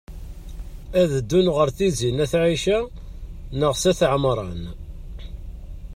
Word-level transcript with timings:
Ad 1.01 1.11
ddun 1.21 1.47
ɣer 1.55 1.69
Tizi 1.77 2.09
n 2.11 2.23
at 2.25 2.33
Ɛica 2.43 2.77
neɣ 3.59 3.73
s 3.81 3.83
at 3.91 4.01
Ɛemṛan? 4.13 4.61